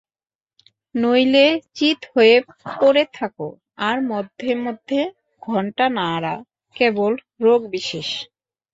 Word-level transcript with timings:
নইলে 0.95 1.45
চিৎ 1.77 1.99
হয়ে 2.13 2.35
পড়ে 2.71 3.03
থাকা 3.13 3.47
আর 3.87 3.97
মধ্যে 4.11 4.49
মধ্যে 4.63 4.99
ঘণ্টা 5.41 5.85
নাড়া, 5.97 6.35
কেবল 6.75 7.11
রোগ 7.41 7.61
বিশেষ। 7.73 8.07